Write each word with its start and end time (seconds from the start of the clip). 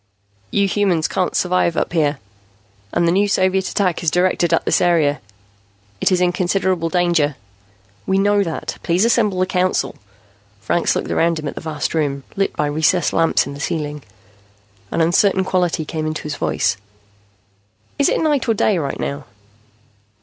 "You 0.49 0.67
human 0.67 0.95
beings 0.95 1.07
can't 1.07 1.35
survive 1.35 1.77
up 1.77 1.93
here. 1.93 2.17
And 2.91 3.07
the 3.07 3.11
new 3.11 3.27
Soviet 3.27 3.69
attack 3.69 4.01
is 4.01 4.09
directed 4.09 4.51
at 4.51 4.65
this 4.65 4.81
area. 4.81 5.21
It 6.01 6.11
is 6.11 6.19
in 6.21 6.31
considerable 6.31 6.89
danger." 6.89 7.35
"We 8.07 8.17
know 8.17 8.41
that. 8.41 8.79
Please 8.81 9.05
assemble 9.05 9.39
the 9.39 9.45
Council." 9.45 9.93
Franks 10.59 10.95
looked 10.95 11.11
around 11.11 11.37
him 11.37 11.47
at 11.47 11.53
the 11.53 11.61
vast 11.61 11.93
room, 11.93 12.23
lit 12.35 12.55
by 12.55 12.65
recessed 12.65 13.13
lamps 13.13 13.45
in 13.45 13.53
the 13.53 13.59
ceiling. 13.59 14.01
An 14.89 15.01
uncertain 15.01 15.43
quality 15.43 15.85
came 15.85 16.07
into 16.07 16.23
his 16.23 16.35
voice. 16.35 16.77
"Is 17.99 18.09
it 18.09 18.19
night 18.21 18.47
or 18.49 18.55
day 18.55 18.79
right 18.79 18.99
now?" 18.99 19.25